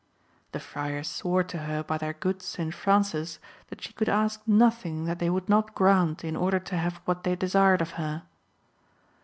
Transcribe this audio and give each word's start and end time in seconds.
The 0.51 0.59
friars 0.59 1.07
swore 1.07 1.43
to 1.43 1.59
her 1.59 1.83
by 1.83 1.99
their 1.99 2.13
good 2.13 2.41
St. 2.41 2.73
Francis 2.73 3.37
that 3.67 3.83
she 3.83 3.93
could 3.93 4.09
ask 4.09 4.41
nothing 4.47 5.03
that 5.05 5.19
they 5.19 5.29
would 5.29 5.47
not 5.47 5.75
grant 5.75 6.23
in 6.23 6.35
order 6.35 6.59
to 6.59 6.75
have 6.75 6.99
what 7.05 7.23
they 7.23 7.35
desired 7.35 7.83
of 7.83 7.91
her. 8.01 8.23